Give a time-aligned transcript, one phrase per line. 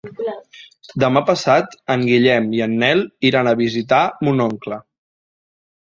[1.03, 4.85] Demà passat en Guillem i en Nel iran a visitar mon oncle.